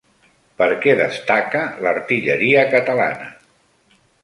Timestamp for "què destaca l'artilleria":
0.85-2.65